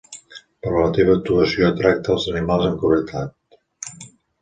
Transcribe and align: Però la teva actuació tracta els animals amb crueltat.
Però 0.63 0.79
la 0.85 0.95
teva 0.95 1.13
actuació 1.17 1.71
tracta 1.83 2.17
els 2.17 2.29
animals 2.35 2.69
amb 2.73 2.83
crueltat. 2.83 4.05